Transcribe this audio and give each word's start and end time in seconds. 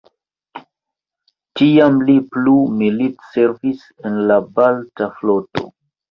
Tiam 1.59 1.99
li 2.07 2.15
plu 2.35 2.53
militservis 2.79 3.83
en 4.09 4.17
la 4.31 4.39
Balta 4.55 5.11
floto. 5.19 5.63